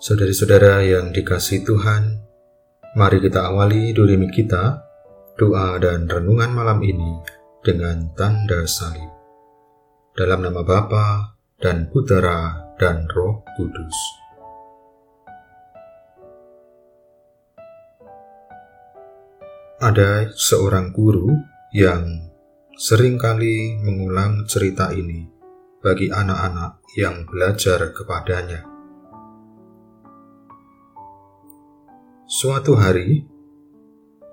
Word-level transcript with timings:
Saudari-saudara 0.00 0.80
yang 0.80 1.12
dikasih 1.12 1.60
Tuhan, 1.60 2.24
mari 2.96 3.20
kita 3.20 3.52
awali 3.52 3.92
durimi 3.92 4.32
kita, 4.32 4.80
doa 5.36 5.76
dan 5.76 6.08
renungan 6.08 6.56
malam 6.56 6.80
ini 6.80 7.20
dengan 7.60 8.08
tanda 8.16 8.64
salib. 8.64 9.12
Dalam 10.16 10.40
nama 10.40 10.64
Bapa 10.64 11.36
dan 11.60 11.92
Putera 11.92 12.72
dan 12.80 13.04
Roh 13.12 13.44
Kudus. 13.60 13.92
Ada 19.84 20.32
seorang 20.32 20.96
guru 20.96 21.28
yang 21.76 22.08
sering 22.72 23.20
kali 23.20 23.76
mengulang 23.84 24.48
cerita 24.48 24.96
ini 24.96 25.28
bagi 25.84 26.08
anak-anak 26.08 26.88
yang 26.96 27.28
belajar 27.28 27.92
kepadanya. 27.92 28.79
Suatu 32.30 32.78
hari, 32.78 33.26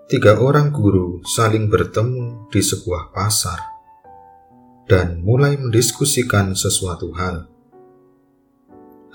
tiga 0.05 0.37
orang 0.37 0.69
guru 0.69 1.25
saling 1.25 1.65
bertemu 1.65 2.45
di 2.53 2.61
sebuah 2.61 3.09
pasar 3.09 3.57
dan 4.85 5.25
mulai 5.25 5.57
mendiskusikan 5.57 6.53
sesuatu 6.53 7.09
hal. 7.17 7.49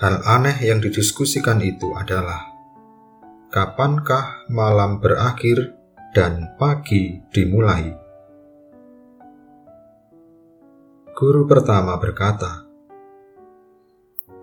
Hal 0.03 0.15
aneh 0.27 0.67
yang 0.67 0.83
didiskusikan 0.83 1.63
itu 1.63 1.95
adalah 1.95 2.43
kapankah 3.55 4.51
malam 4.51 4.99
berakhir 4.99 5.79
dan 6.11 6.51
pagi 6.59 7.23
dimulai. 7.31 7.87
Guru 11.15 11.47
pertama 11.47 11.95
berkata, 11.95 12.67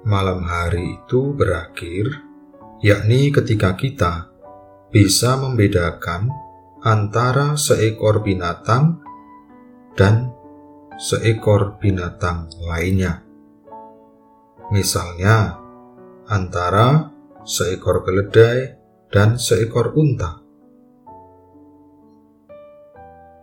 "Malam 0.08 0.40
hari 0.48 0.96
itu 0.96 1.36
berakhir, 1.36 2.29
yakni 2.80 3.28
ketika 3.28 3.76
kita 3.76 4.32
bisa 4.88 5.36
membedakan 5.36 6.32
antara 6.80 7.54
seekor 7.54 8.24
binatang 8.24 9.04
dan 9.94 10.32
seekor 10.96 11.76
binatang 11.76 12.48
lainnya. 12.64 13.20
Misalnya, 14.72 15.60
antara 16.24 17.12
seekor 17.44 18.00
keledai 18.00 18.80
dan 19.12 19.36
seekor 19.36 19.92
unta. 19.92 20.40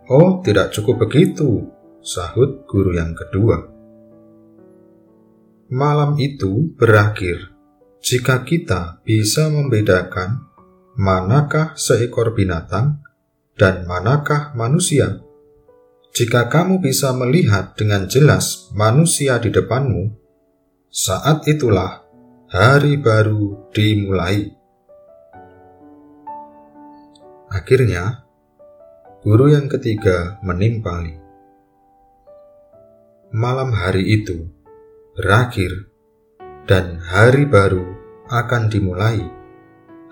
Oh, 0.08 0.40
tidak 0.40 0.72
cukup 0.72 1.04
begitu, 1.04 1.68
sahut 2.00 2.64
guru 2.64 2.96
yang 2.96 3.12
kedua. 3.12 3.60
Malam 5.68 6.16
itu 6.16 6.72
berakhir 6.80 7.57
jika 7.98 8.46
kita 8.46 9.02
bisa 9.02 9.50
membedakan 9.50 10.46
manakah 10.98 11.74
seekor 11.78 12.34
binatang 12.34 13.02
dan 13.58 13.86
manakah 13.86 14.54
manusia. 14.54 15.22
Jika 16.14 16.50
kamu 16.50 16.82
bisa 16.82 17.14
melihat 17.14 17.78
dengan 17.78 18.10
jelas 18.10 18.70
manusia 18.74 19.38
di 19.38 19.54
depanmu, 19.54 20.10
saat 20.90 21.46
itulah 21.46 22.02
hari 22.50 22.98
baru 22.98 23.70
dimulai. 23.70 24.50
Akhirnya, 27.52 28.24
guru 29.22 29.52
yang 29.52 29.70
ketiga 29.70 30.42
menimpali. 30.42 31.14
Malam 33.30 33.76
hari 33.76 34.18
itu 34.18 34.48
berakhir, 35.14 35.92
dan 36.68 37.00
hari 37.00 37.48
baru 37.48 37.80
akan 38.28 38.68
dimulai 38.68 39.24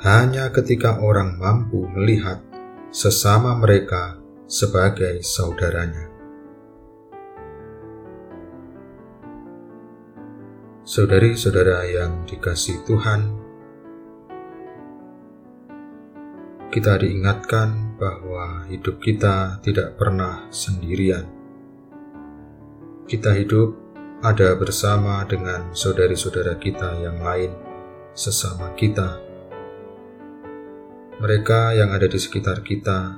hanya 0.00 0.48
ketika 0.48 0.96
orang 1.04 1.36
mampu 1.36 1.84
melihat 1.92 2.40
sesama 2.88 3.52
mereka 3.60 4.16
sebagai 4.48 5.20
saudaranya. 5.20 6.08
Saudari-saudara 10.86 11.84
yang 11.92 12.24
dikasih 12.24 12.80
Tuhan, 12.88 13.36
kita 16.72 16.96
diingatkan 17.04 18.00
bahwa 18.00 18.64
hidup 18.72 18.96
kita 19.04 19.60
tidak 19.60 20.00
pernah 20.00 20.48
sendirian. 20.48 21.28
Kita 23.04 23.34
hidup 23.36 23.85
ada 24.26 24.58
bersama 24.58 25.22
dengan 25.22 25.70
saudari-saudara 25.70 26.58
kita 26.58 26.98
yang 26.98 27.22
lain, 27.22 27.54
sesama 28.10 28.74
kita 28.74 29.26
mereka 31.16 31.72
yang 31.72 31.96
ada 31.96 32.04
di 32.04 32.20
sekitar 32.20 32.60
kita, 32.60 33.16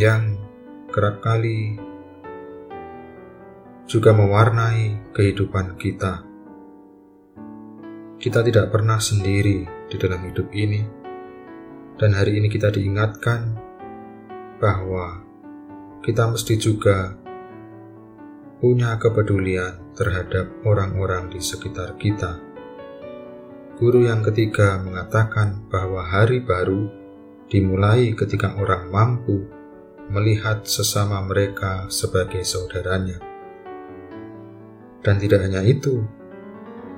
yang 0.00 0.40
kerap 0.88 1.20
kali 1.20 1.76
juga 3.84 4.16
mewarnai 4.16 5.12
kehidupan 5.12 5.76
kita. 5.76 6.24
Kita 8.16 8.40
tidak 8.40 8.72
pernah 8.72 8.96
sendiri 8.96 9.68
di 9.92 9.96
dalam 10.00 10.24
hidup 10.24 10.48
ini, 10.56 10.80
dan 12.00 12.16
hari 12.16 12.40
ini 12.40 12.48
kita 12.48 12.72
diingatkan 12.72 13.52
bahwa 14.56 15.20
kita 16.00 16.32
mesti 16.32 16.56
juga 16.56 17.12
punya 18.58 18.96
kepedulian 18.96 19.92
terhadap 19.96 20.48
orang-orang 20.64 21.28
di 21.32 21.40
sekitar 21.40 21.96
kita 22.00 22.46
Guru 23.76 24.08
yang 24.08 24.24
ketiga 24.24 24.80
mengatakan 24.80 25.68
bahwa 25.68 26.00
hari 26.00 26.40
baru 26.40 26.88
dimulai 27.44 28.16
ketika 28.16 28.56
orang 28.56 28.88
mampu 28.88 29.44
melihat 30.08 30.64
sesama 30.64 31.20
mereka 31.20 31.84
sebagai 31.92 32.40
saudaranya. 32.40 33.20
Dan 35.04 35.20
tidak 35.20 35.44
hanya 35.44 35.60
itu, 35.60 36.00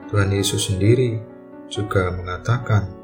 Tuhan 0.07 0.31
Yesus 0.31 0.71
sendiri 0.71 1.19
juga 1.67 2.15
mengatakan, 2.15 2.95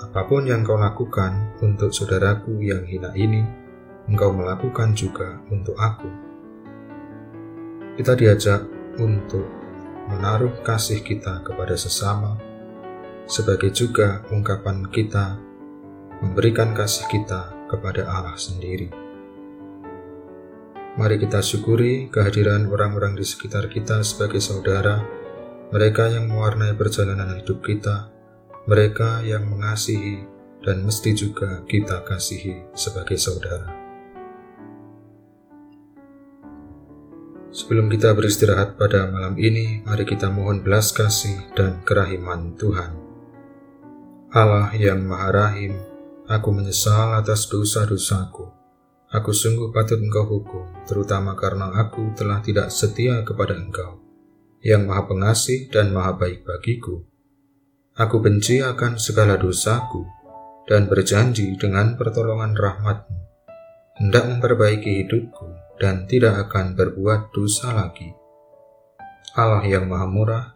"Apa 0.00 0.24
pun 0.24 0.48
yang 0.48 0.64
kau 0.64 0.80
lakukan 0.80 1.60
untuk 1.60 1.92
saudaraku 1.92 2.56
yang 2.64 2.88
hina 2.88 3.12
ini, 3.12 3.44
engkau 4.08 4.32
melakukan 4.32 4.96
juga 4.96 5.44
untuk 5.52 5.76
aku." 5.76 6.08
Kita 7.96 8.12
diajak 8.12 8.60
untuk 9.00 9.48
menaruh 10.12 10.60
kasih 10.60 11.00
kita 11.00 11.40
kepada 11.40 11.72
sesama, 11.80 12.36
sebagai 13.24 13.72
juga 13.72 14.20
ungkapan 14.28 14.84
kita 14.92 15.40
memberikan 16.20 16.76
kasih 16.76 17.08
kita 17.08 17.56
kepada 17.72 18.04
Allah 18.04 18.36
sendiri. 18.36 18.92
Mari 21.00 21.16
kita 21.16 21.40
syukuri 21.40 22.12
kehadiran 22.12 22.68
orang-orang 22.68 23.16
di 23.16 23.24
sekitar 23.24 23.64
kita 23.72 24.04
sebagai 24.04 24.44
saudara, 24.44 25.00
mereka 25.72 26.12
yang 26.12 26.28
mewarnai 26.28 26.76
perjalanan 26.76 27.32
hidup 27.40 27.64
kita, 27.64 28.12
mereka 28.68 29.24
yang 29.24 29.48
mengasihi 29.48 30.20
dan 30.60 30.84
mesti 30.84 31.16
juga 31.16 31.64
kita 31.64 32.04
kasihi 32.04 32.76
sebagai 32.76 33.16
saudara. 33.16 33.85
Sebelum 37.56 37.88
kita 37.88 38.12
beristirahat 38.12 38.76
pada 38.76 39.08
malam 39.08 39.32
ini, 39.40 39.80
mari 39.88 40.04
kita 40.04 40.28
mohon 40.28 40.60
belas 40.60 40.92
kasih 40.92 41.40
dan 41.56 41.80
kerahiman 41.88 42.52
Tuhan. 42.52 42.92
Allah 44.28 44.68
yang 44.76 45.00
Maha 45.00 45.32
Rahim, 45.32 45.72
aku 46.28 46.52
menyesal 46.52 47.16
atas 47.16 47.48
dosa-dosaku. 47.48 48.44
Aku 49.08 49.32
sungguh 49.32 49.72
patut 49.72 49.96
engkau 49.96 50.28
hukum, 50.28 50.68
terutama 50.84 51.32
karena 51.32 51.72
aku 51.80 52.12
telah 52.12 52.44
tidak 52.44 52.68
setia 52.68 53.24
kepada 53.24 53.56
engkau, 53.56 54.04
yang 54.60 54.84
Maha 54.84 55.08
Pengasih 55.08 55.72
dan 55.72 55.96
Maha 55.96 56.12
Baik 56.12 56.44
bagiku. 56.44 57.08
Aku 57.96 58.20
benci 58.20 58.60
akan 58.60 59.00
segala 59.00 59.40
dosaku, 59.40 60.04
dan 60.68 60.92
berjanji 60.92 61.56
dengan 61.56 61.96
pertolongan 61.96 62.52
rahmatmu, 62.52 63.16
hendak 63.96 64.28
memperbaiki 64.28 65.08
hidupku 65.08 65.55
dan 65.76 66.08
tidak 66.08 66.48
akan 66.48 66.76
berbuat 66.76 67.32
dosa 67.32 67.72
lagi. 67.72 68.12
Allah 69.36 69.64
yang 69.68 69.88
Maha 69.88 70.08
Murah, 70.08 70.46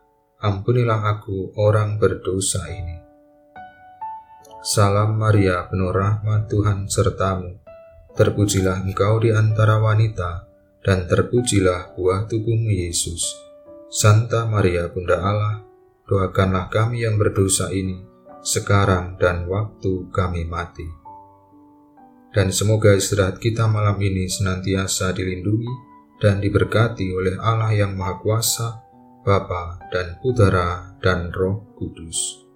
ampunilah 0.41 1.01
aku 1.17 1.53
orang 1.61 2.01
berdosa 2.01 2.65
ini. 2.73 2.97
Salam 4.61 5.17
Maria, 5.17 5.69
penuh 5.69 5.93
rahmat 5.93 6.49
Tuhan 6.49 6.89
sertamu. 6.89 7.61
Terpujilah 8.17 8.85
engkau 8.85 9.21
di 9.21 9.33
antara 9.33 9.81
wanita, 9.81 10.49
dan 10.81 11.09
terpujilah 11.09 11.97
buah 11.97 12.29
tubuhmu 12.29 12.69
Yesus. 12.69 13.25
Santa 13.89 14.45
Maria, 14.49 14.89
Bunda 14.89 15.21
Allah, 15.21 15.65
doakanlah 16.09 16.69
kami 16.73 17.05
yang 17.05 17.17
berdosa 17.17 17.73
ini, 17.73 18.01
sekarang 18.41 19.21
dan 19.21 19.45
waktu 19.49 20.09
kami 20.13 20.49
mati 20.49 21.00
dan 22.31 22.55
semoga 22.55 22.95
istirahat 22.95 23.39
kita 23.39 23.67
malam 23.67 23.99
ini 24.03 24.27
senantiasa 24.27 25.15
dilindungi 25.15 25.71
dan 26.21 26.39
diberkati 26.39 27.11
oleh 27.11 27.35
Allah 27.41 27.73
yang 27.73 27.97
Maha 27.97 28.21
Kuasa, 28.21 28.69
Bapa 29.25 29.81
dan 29.91 30.21
Putera 30.21 30.97
dan 31.01 31.33
Roh 31.33 31.75
Kudus 31.75 32.50